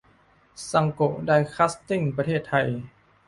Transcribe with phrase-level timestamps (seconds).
[0.69, 2.67] ซังโกะ ไดคาซติ้ง ประเทศไทย